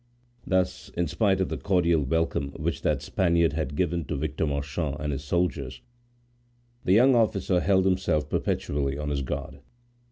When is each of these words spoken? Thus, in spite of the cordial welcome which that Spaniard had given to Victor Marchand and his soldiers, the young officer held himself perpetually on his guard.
Thus, 0.47 0.89
in 0.97 1.05
spite 1.05 1.39
of 1.41 1.49
the 1.49 1.59
cordial 1.59 2.01
welcome 2.01 2.53
which 2.53 2.81
that 2.81 3.03
Spaniard 3.03 3.53
had 3.53 3.75
given 3.75 4.03
to 4.05 4.15
Victor 4.15 4.47
Marchand 4.47 4.97
and 4.99 5.11
his 5.11 5.23
soldiers, 5.23 5.79
the 6.83 6.93
young 6.93 7.13
officer 7.13 7.59
held 7.59 7.85
himself 7.85 8.27
perpetually 8.27 8.97
on 8.97 9.09
his 9.11 9.21
guard. 9.21 9.59